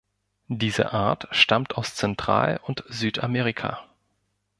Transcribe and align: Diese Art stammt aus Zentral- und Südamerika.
Diese 0.47 0.93
Art 0.93 1.27
stammt 1.29 1.75
aus 1.77 1.93
Zentral- 1.93 2.59
und 2.63 2.83
Südamerika. 2.87 3.83